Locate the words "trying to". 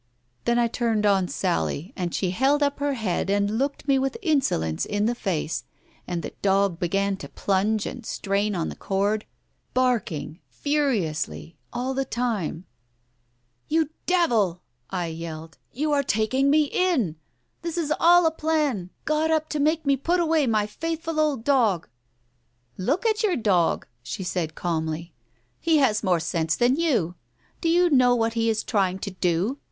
28.63-29.11